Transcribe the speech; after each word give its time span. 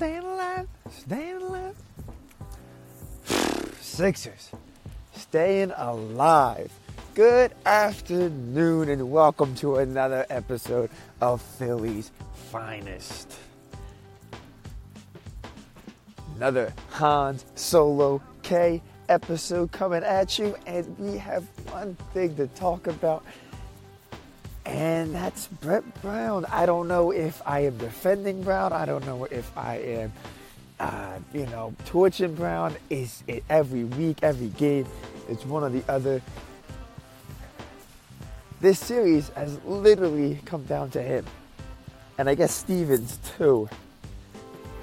staying 0.00 0.24
alive, 0.24 0.66
staying 0.90 1.42
alive. 1.42 1.76
Sixers, 3.82 4.50
staying 5.14 5.72
alive. 5.76 6.72
Good 7.14 7.52
afternoon 7.66 8.88
and 8.88 9.10
welcome 9.10 9.54
to 9.56 9.76
another 9.76 10.24
episode 10.30 10.88
of 11.20 11.42
Philly's 11.42 12.12
Finest. 12.50 13.36
Another 16.36 16.72
Hans 16.92 17.44
Solo 17.54 18.22
K 18.42 18.80
episode 19.10 19.70
coming 19.70 20.02
at 20.02 20.38
you, 20.38 20.56
and 20.64 20.98
we 20.98 21.18
have 21.18 21.44
one 21.72 21.94
thing 22.14 22.34
to 22.36 22.46
talk 22.46 22.86
about, 22.86 23.22
and 24.70 25.12
that's 25.12 25.48
Brett 25.48 26.00
Brown. 26.00 26.44
I 26.46 26.64
don't 26.64 26.86
know 26.86 27.10
if 27.10 27.42
I 27.44 27.60
am 27.60 27.76
defending 27.78 28.40
Brown. 28.42 28.72
I 28.72 28.84
don't 28.86 29.04
know 29.04 29.24
if 29.24 29.50
I 29.58 29.78
am, 29.78 30.12
uh, 30.78 31.18
you 31.34 31.46
know, 31.46 31.74
torching 31.86 32.34
Brown. 32.36 32.76
Is 32.88 33.24
it 33.26 33.42
every 33.50 33.82
week, 33.82 34.18
every 34.22 34.46
game? 34.46 34.86
It's 35.28 35.44
one 35.44 35.64
or 35.64 35.70
the 35.70 35.82
other. 35.90 36.22
This 38.60 38.78
series 38.78 39.30
has 39.30 39.58
literally 39.64 40.38
come 40.44 40.62
down 40.64 40.90
to 40.90 41.02
him, 41.02 41.26
and 42.16 42.28
I 42.28 42.36
guess 42.36 42.54
Stevens 42.54 43.18
too, 43.36 43.68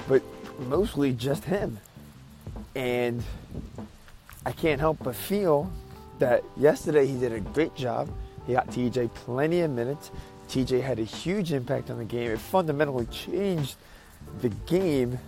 but 0.10 0.22
mostly 0.60 1.14
just 1.14 1.46
him. 1.46 1.80
And 2.76 3.24
I 4.46 4.52
can't 4.52 4.82
help 4.82 4.98
but 5.02 5.16
feel 5.16 5.72
that 6.20 6.44
yesterday 6.58 7.08
he 7.08 7.18
did 7.18 7.32
a 7.32 7.40
great 7.40 7.74
job. 7.74 8.10
He 8.48 8.54
got 8.54 8.68
TJ 8.68 9.14
plenty 9.14 9.62
of 9.62 9.72
minutes. 9.72 10.10
TJ 10.48 10.82
had 10.82 11.00
a 11.00 11.04
huge 11.04 11.52
impact 11.52 11.92
on 11.92 11.98
the 11.98 12.06
game. 12.06 12.32
It 12.32 12.40
fundamentally 12.40 13.06
changed 13.08 13.76
the 14.42 14.50
game. 14.66 15.20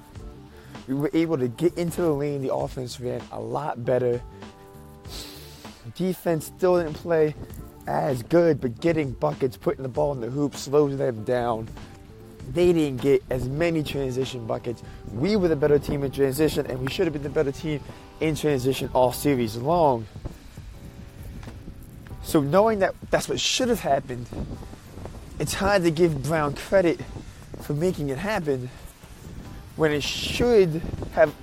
We 0.88 0.96
were 0.96 1.12
able 1.14 1.38
to 1.38 1.50
get 1.50 1.78
into 1.78 2.02
the 2.02 2.12
lane. 2.12 2.42
The 2.42 2.54
offense 2.54 3.00
ran 3.00 3.22
a 3.32 3.40
lot 3.40 3.84
better. 3.84 4.22
Defense 5.96 6.46
still 6.46 6.82
didn't 6.82 6.96
play 6.96 7.36
as 7.88 8.24
good, 8.24 8.62
but 8.62 8.80
getting 8.80 9.12
buckets, 9.12 9.58
putting 9.58 9.84
the 9.84 9.90
ball 9.90 10.14
in 10.14 10.22
the 10.22 10.30
hoop 10.30 10.56
slows 10.56 10.98
them 10.98 11.24
down. 11.26 11.68
They 12.54 12.72
didn't 12.72 13.02
get 13.02 13.22
as 13.30 13.48
many 13.50 13.84
transition 13.84 14.48
buckets. 14.48 14.82
We 15.14 15.36
were 15.36 15.50
the 15.50 15.56
better 15.56 15.78
team 15.78 16.04
in 16.04 16.12
transition, 16.12 16.66
and 16.68 16.80
we 16.80 16.88
should 16.90 17.06
have 17.06 17.14
been 17.14 17.24
the 17.24 17.30
better 17.30 17.52
team 17.52 17.82
in 18.22 18.36
transition 18.36 18.90
all 18.94 19.12
series 19.12 19.56
long. 19.58 20.08
So 22.30 22.42
knowing 22.42 22.78
that 22.78 22.94
that's 23.10 23.28
what 23.28 23.40
should 23.40 23.70
have 23.70 23.80
happened, 23.80 24.28
it's 25.40 25.56
hard 25.56 25.82
to 25.82 25.90
give 25.90 26.22
Brown 26.22 26.54
credit 26.54 27.02
for 27.64 27.74
making 27.74 28.10
it 28.10 28.20
happen 28.20 28.70
when 29.78 29.92
it 29.92 30.04
should 30.04 30.80
have 31.14 31.34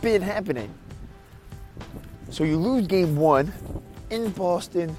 been 0.00 0.22
happening. 0.22 0.72
So 2.30 2.44
you 2.44 2.56
lose 2.56 2.86
game 2.86 3.16
one 3.16 3.52
in 4.10 4.30
Boston, 4.30 4.96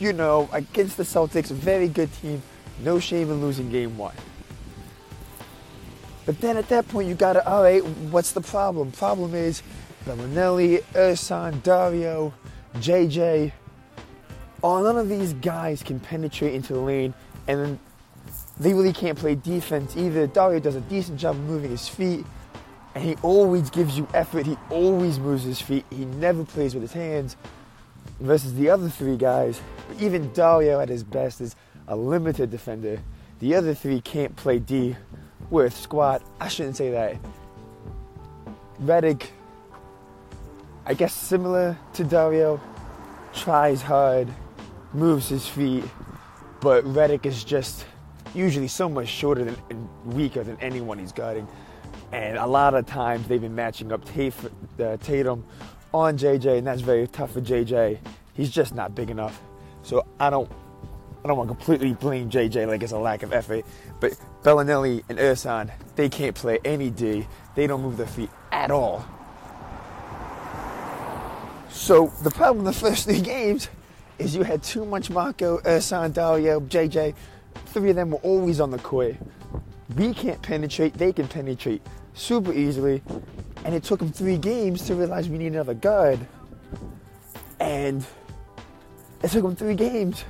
you 0.00 0.12
know, 0.12 0.50
against 0.52 0.96
the 0.96 1.04
Celtics, 1.04 1.52
a 1.52 1.54
very 1.54 1.86
good 1.86 2.12
team. 2.14 2.42
No 2.82 2.98
shame 2.98 3.30
in 3.30 3.40
losing 3.40 3.70
game 3.70 3.96
one. 3.96 4.16
But 6.26 6.40
then 6.40 6.56
at 6.56 6.68
that 6.70 6.88
point, 6.88 7.06
you 7.06 7.14
gotta, 7.14 7.48
all 7.48 7.62
right, 7.62 7.86
what's 8.10 8.32
the 8.32 8.40
problem? 8.40 8.90
Problem 8.90 9.36
is 9.36 9.62
Belinelli, 10.04 10.82
Ersan, 10.94 11.62
Dario, 11.62 12.34
JJ. 12.78 13.52
All 14.62 14.82
none 14.82 14.98
of 14.98 15.08
these 15.08 15.34
guys 15.34 15.82
can 15.82 16.00
penetrate 16.00 16.54
into 16.54 16.72
the 16.72 16.80
lane, 16.80 17.14
and 17.46 17.60
then 17.60 17.80
they 18.58 18.74
really 18.74 18.92
can't 18.92 19.16
play 19.16 19.34
defense 19.36 19.96
either. 19.96 20.26
Dario 20.26 20.58
does 20.58 20.74
a 20.74 20.80
decent 20.82 21.18
job 21.18 21.36
of 21.36 21.42
moving 21.42 21.70
his 21.70 21.88
feet, 21.88 22.26
and 22.94 23.04
he 23.04 23.14
always 23.22 23.70
gives 23.70 23.96
you 23.96 24.08
effort. 24.14 24.46
He 24.46 24.56
always 24.70 25.18
moves 25.18 25.44
his 25.44 25.60
feet. 25.60 25.84
He 25.90 26.04
never 26.04 26.44
plays 26.44 26.74
with 26.74 26.82
his 26.82 26.92
hands. 26.92 27.36
Versus 28.20 28.54
the 28.54 28.68
other 28.68 28.88
three 28.88 29.16
guys, 29.16 29.60
But 29.86 30.02
even 30.02 30.32
Dario 30.32 30.80
at 30.80 30.88
his 30.88 31.04
best 31.04 31.40
is 31.40 31.54
a 31.86 31.94
limited 31.94 32.50
defender. 32.50 33.00
The 33.38 33.54
other 33.54 33.74
three 33.74 34.00
can't 34.00 34.34
play 34.34 34.58
D 34.58 34.96
with 35.50 35.76
squad. 35.76 36.22
I 36.40 36.48
shouldn't 36.48 36.76
say 36.76 36.90
that. 36.90 37.16
Redick, 38.82 39.28
I 40.84 40.94
guess 40.94 41.14
similar 41.14 41.78
to 41.94 42.04
Dario, 42.04 42.60
tries 43.32 43.82
hard, 43.82 44.28
moves 44.92 45.28
his 45.28 45.46
feet, 45.46 45.84
but 46.60 46.84
Redick 46.84 47.26
is 47.26 47.44
just 47.44 47.84
usually 48.34 48.68
so 48.68 48.88
much 48.88 49.08
shorter 49.08 49.44
than, 49.44 49.56
and 49.70 49.88
weaker 50.04 50.42
than 50.42 50.58
anyone 50.60 50.98
he's 50.98 51.12
guarding. 51.12 51.46
And 52.12 52.38
a 52.38 52.46
lot 52.46 52.74
of 52.74 52.86
times 52.86 53.26
they've 53.28 53.40
been 53.40 53.54
matching 53.54 53.92
up 53.92 54.02
uh, 54.02 54.96
Tatum 54.98 55.44
on 55.92 56.16
JJ, 56.16 56.58
and 56.58 56.66
that's 56.66 56.80
very 56.80 57.06
tough 57.06 57.32
for 57.32 57.40
JJ. 57.40 57.98
He's 58.34 58.50
just 58.50 58.74
not 58.74 58.94
big 58.94 59.10
enough. 59.10 59.40
So 59.82 60.06
I 60.20 60.30
don't 60.30 60.50
I 61.24 61.28
don't 61.28 61.36
want 61.36 61.50
to 61.50 61.56
completely 61.56 61.94
blame 61.94 62.30
JJ 62.30 62.68
like 62.68 62.82
it's 62.82 62.92
a 62.92 62.98
lack 62.98 63.22
of 63.22 63.32
effort, 63.32 63.64
but 64.00 64.12
Belinelli 64.42 65.02
and 65.08 65.18
Ersan, 65.18 65.70
they 65.96 66.08
can't 66.08 66.34
play 66.34 66.58
any 66.64 66.90
D. 66.90 67.26
They 67.54 67.66
don't 67.66 67.82
move 67.82 67.96
their 67.96 68.06
feet 68.06 68.30
at 68.52 68.70
all. 68.70 69.04
So 71.70 72.12
the 72.22 72.30
problem 72.30 72.60
in 72.60 72.64
the 72.64 72.72
first 72.72 73.04
three 73.04 73.20
games 73.34 73.68
is 74.18 74.34
you 74.34 74.42
had 74.42 74.62
too 74.62 74.84
much 74.84 75.10
Marco, 75.10 75.58
uh, 75.58 75.62
Ersan, 75.62 76.12
Dario, 76.12 76.60
JJ. 76.60 77.14
Three 77.66 77.90
of 77.90 77.96
them 77.96 78.10
were 78.10 78.18
always 78.18 78.60
on 78.60 78.70
the 78.70 78.78
court. 78.78 79.16
We 79.96 80.12
can't 80.12 80.40
penetrate, 80.42 80.94
they 80.94 81.12
can 81.12 81.28
penetrate 81.28 81.82
super 82.14 82.52
easily. 82.52 83.02
And 83.64 83.74
it 83.74 83.82
took 83.82 84.00
them 84.00 84.12
three 84.12 84.38
games 84.38 84.86
to 84.86 84.94
realize 84.94 85.28
we 85.28 85.38
need 85.38 85.52
another 85.52 85.74
guard. 85.74 86.18
And 87.60 88.04
it 89.22 89.30
took 89.30 89.44
him 89.44 89.56
three 89.56 89.74
games 89.74 90.24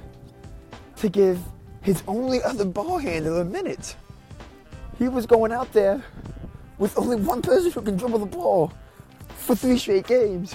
to 0.96 1.08
give 1.08 1.38
his 1.82 2.02
only 2.06 2.42
other 2.42 2.64
ball 2.64 2.98
handler 2.98 3.40
a 3.40 3.44
minute. 3.44 3.96
He 4.98 5.08
was 5.08 5.26
going 5.26 5.52
out 5.52 5.72
there 5.72 6.02
with 6.78 6.96
only 6.98 7.16
one 7.16 7.42
person 7.42 7.70
who 7.70 7.82
can 7.82 7.96
dribble 7.96 8.18
the 8.18 8.26
ball 8.26 8.72
for 9.28 9.54
three 9.54 9.78
straight 9.78 10.06
games. 10.06 10.54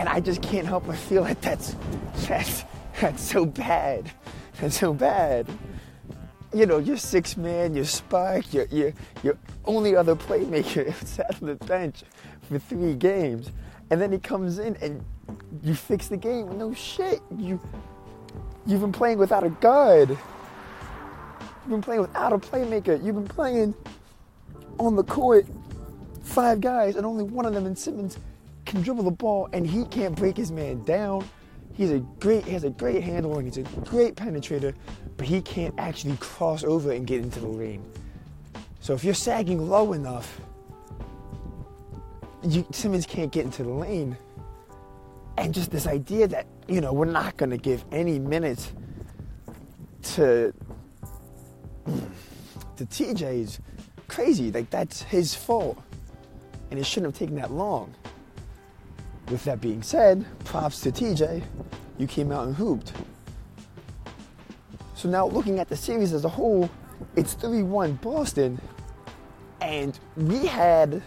And 0.00 0.08
I 0.08 0.18
just 0.18 0.40
can't 0.40 0.66
help 0.66 0.86
but 0.86 0.96
feel 0.96 1.20
like 1.20 1.42
that's 1.42 1.76
that's 2.26 2.64
that's 3.02 3.22
so 3.22 3.44
bad. 3.44 4.10
That's 4.58 4.80
so 4.80 4.94
bad. 4.94 5.46
You 6.54 6.64
know, 6.64 6.78
your 6.78 6.96
six 6.96 7.36
man, 7.36 7.74
your 7.74 7.84
spark, 7.84 8.54
your 8.54 8.64
your 8.70 8.94
your 9.22 9.36
only 9.66 9.94
other 9.94 10.16
playmaker 10.16 10.94
sat 11.06 11.42
on 11.42 11.48
the 11.48 11.54
bench 11.66 12.02
for 12.48 12.58
three 12.58 12.94
games. 12.94 13.50
And 13.90 14.00
then 14.00 14.10
he 14.10 14.18
comes 14.18 14.58
in 14.58 14.74
and 14.76 15.04
you 15.62 15.74
fix 15.74 16.08
the 16.08 16.16
game. 16.16 16.56
No 16.56 16.72
shit. 16.72 17.20
You 17.36 17.60
you've 18.64 18.80
been 18.80 18.92
playing 18.92 19.18
without 19.18 19.44
a 19.44 19.50
guard. 19.50 20.08
You've 20.08 21.68
been 21.68 21.82
playing 21.82 22.00
without 22.00 22.32
a 22.32 22.38
playmaker. 22.38 23.04
You've 23.04 23.16
been 23.16 23.28
playing 23.28 23.74
on 24.78 24.96
the 24.96 25.04
court 25.04 25.44
five 26.22 26.62
guys 26.62 26.96
and 26.96 27.04
only 27.04 27.24
one 27.24 27.44
of 27.44 27.52
them 27.52 27.66
in 27.66 27.76
Simmons 27.76 28.16
can 28.70 28.82
dribble 28.82 29.02
the 29.02 29.10
ball 29.10 29.48
and 29.52 29.66
he 29.66 29.84
can't 29.86 30.14
break 30.14 30.36
his 30.36 30.52
man 30.52 30.82
down. 30.84 31.28
He's 31.74 31.90
a 31.90 31.98
great 31.98 32.44
he 32.44 32.52
has 32.52 32.64
a 32.64 32.70
great 32.70 33.02
handle 33.02 33.36
and 33.36 33.44
he's 33.44 33.58
a 33.58 33.68
great 33.80 34.14
penetrator, 34.14 34.74
but 35.16 35.26
he 35.26 35.42
can't 35.42 35.74
actually 35.76 36.16
cross 36.18 36.62
over 36.62 36.92
and 36.92 37.06
get 37.06 37.20
into 37.20 37.40
the 37.40 37.48
lane. 37.48 37.84
So 38.80 38.94
if 38.94 39.04
you're 39.04 39.14
sagging 39.14 39.68
low 39.68 39.92
enough, 39.92 40.40
you, 42.42 42.64
Simmons 42.70 43.06
can't 43.06 43.32
get 43.32 43.44
into 43.44 43.64
the 43.64 43.70
lane. 43.70 44.16
And 45.36 45.52
just 45.52 45.70
this 45.70 45.86
idea 45.86 46.28
that, 46.28 46.46
you 46.68 46.80
know, 46.80 46.92
we're 46.92 47.06
not 47.06 47.36
going 47.36 47.50
to 47.50 47.58
give 47.58 47.84
any 47.92 48.18
minutes 48.18 48.72
to, 50.14 50.52
to 52.76 52.86
TJ 52.86 53.42
is 53.42 53.60
crazy. 54.08 54.50
Like, 54.50 54.70
that's 54.70 55.02
his 55.02 55.34
fault. 55.34 55.78
And 56.70 56.78
it 56.78 56.86
shouldn't 56.86 57.12
have 57.12 57.18
taken 57.18 57.36
that 57.36 57.50
long. 57.52 57.94
With 59.30 59.44
that 59.44 59.60
being 59.60 59.82
said, 59.82 60.24
props 60.44 60.80
to 60.80 60.90
TJ. 60.90 61.44
You 61.98 62.06
came 62.08 62.32
out 62.32 62.48
and 62.48 62.56
hooped. 62.56 62.92
So 64.94 65.08
now 65.08 65.26
looking 65.26 65.60
at 65.60 65.68
the 65.68 65.76
series 65.76 66.12
as 66.12 66.24
a 66.24 66.28
whole, 66.28 66.68
it's 67.14 67.34
3 67.34 67.62
1 67.62 67.94
Boston. 68.02 68.60
And 69.60 69.98
we 70.16 70.46
had, 70.46 71.00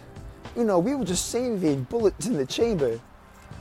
you 0.55 0.63
know, 0.63 0.79
we 0.79 0.95
were 0.95 1.03
just 1.03 1.29
saving 1.29 1.83
bullets 1.83 2.25
in 2.25 2.37
the 2.37 2.45
chamber 2.45 2.99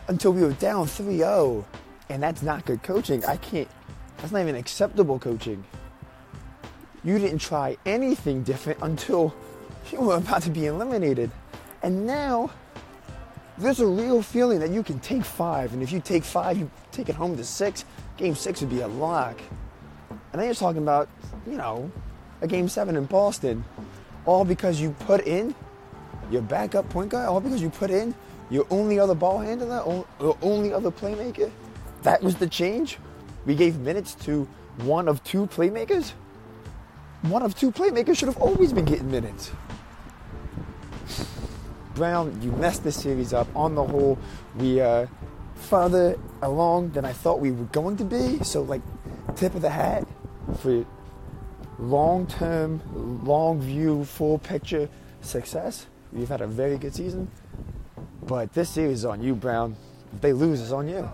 until 0.07 0.33
we 0.33 0.43
were 0.43 0.53
down 0.53 0.87
3 0.87 1.19
0. 1.19 1.67
And 2.09 2.23
that's 2.23 2.43
not 2.43 2.65
good 2.65 2.83
coaching. 2.85 3.25
I 3.25 3.39
can't, 3.39 3.69
that's 4.19 4.31
not 4.31 4.43
even 4.43 4.55
acceptable 4.55 5.19
coaching. 5.19 5.65
You 7.03 7.19
didn't 7.19 7.41
try 7.41 7.77
anything 7.85 8.45
different 8.45 8.79
until 8.83 9.35
you 9.91 10.01
were 10.01 10.17
about 10.17 10.43
to 10.43 10.51
be 10.51 10.67
eliminated. 10.67 11.33
And 11.83 12.07
now, 12.07 12.51
there's 13.59 13.81
a 13.81 13.87
real 13.87 14.23
feeling 14.23 14.61
that 14.61 14.71
you 14.71 14.83
can 14.83 14.99
take 15.01 15.25
five. 15.25 15.73
And 15.73 15.83
if 15.83 15.93
you 15.93 16.01
take 16.01 16.25
five, 16.25 16.57
you 16.57 16.71
take 16.91 17.09
it 17.09 17.15
home 17.15 17.37
to 17.37 17.45
six. 17.45 17.85
Game 18.17 18.35
six 18.35 18.61
would 18.61 18.71
be 18.71 18.81
a 18.81 18.89
lock. 18.89 19.39
And 20.11 20.41
then 20.41 20.45
you're 20.45 20.55
talking 20.55 20.83
about, 20.83 21.09
you 21.47 21.57
know, 21.57 21.91
a 22.41 22.47
game 22.47 22.69
seven 22.69 22.97
in 22.97 23.05
Boston 23.05 23.65
all 24.25 24.45
because 24.45 24.81
you 24.81 24.91
put 25.01 25.27
in 25.27 25.55
your 26.31 26.43
backup 26.43 26.89
point 26.91 27.11
guard, 27.11 27.29
all 27.29 27.41
because 27.41 27.61
you 27.61 27.71
put 27.71 27.91
in 27.91 28.15
your 28.51 28.67
only 28.71 28.99
other 28.99 29.15
ball 29.15 29.39
handler, 29.39 29.83
your 30.21 30.37
only 30.43 30.73
other 30.73 30.91
playmaker. 30.91 31.51
That 32.03 32.23
was 32.23 32.37
the 32.37 32.47
change. 32.47 32.99
We 33.47 33.55
gave 33.55 33.79
minutes 33.79 34.15
to 34.27 34.49
one 34.79 35.09
of 35.09 35.23
two 35.25 35.47
playmakers. 35.47 36.13
One 37.23 37.43
of 37.43 37.55
two 37.55 37.71
playmakers 37.71 38.17
should 38.19 38.29
have 38.29 38.39
always 38.39 38.73
been 38.73 38.85
getting 38.85 39.11
minutes. 39.11 39.53
Brown, 41.95 42.41
you 42.43 42.53
messed 42.53 42.85
this 42.85 43.01
series 43.01 43.33
up. 43.33 43.47
On 43.55 43.75
the 43.75 43.85
whole, 43.85 44.19
we 44.57 44.81
are 44.81 45.09
farther 45.55 46.19
along 46.41 46.91
than 46.91 47.05
I 47.05 47.13
thought 47.13 47.41
we 47.41 47.51
were 47.51 47.65
going 47.67 47.97
to 47.99 48.05
be. 48.05 48.43
So, 48.45 48.63
like, 48.63 48.83
tip 49.37 49.55
of 49.55 49.63
the 49.63 49.71
hat 49.71 50.07
for 50.59 50.85
long 51.79 52.27
term, 52.27 52.81
long 53.25 53.61
view, 53.61 54.05
full 54.05 54.39
picture 54.39 54.89
success. 55.21 55.87
We've 56.13 56.29
had 56.29 56.41
a 56.41 56.47
very 56.47 56.79
good 56.79 56.95
season. 56.95 57.31
But 58.23 58.53
this 58.53 58.71
series 58.71 58.99
is 58.99 59.05
on 59.05 59.23
you, 59.23 59.35
Brown. 59.35 59.77
If 60.15 60.21
they 60.21 60.33
lose, 60.33 60.61
it's 60.61 60.73
on 60.73 60.89
you. 60.89 61.11